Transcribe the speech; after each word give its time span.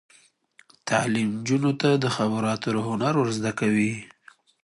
تعلیم 0.89 1.29
نجونو 1.39 1.71
ته 1.81 1.89
د 2.03 2.05
خبرو 2.15 2.47
اترو 2.55 2.81
هنر 2.89 3.13
ور 3.17 3.29
زده 3.37 3.51
کوي. 3.59 3.93